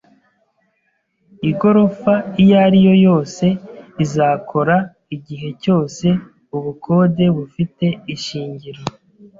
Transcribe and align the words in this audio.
Igorofa 1.49 2.13
iyo 2.41 2.55
ari 2.65 2.79
yo 2.87 2.93
yose 3.05 3.45
izakora 4.03 4.75
igihe 5.15 5.49
cyose 5.63 6.07
ubukode 6.57 7.25
bufite 7.37 7.85
ishingiro. 8.15 8.81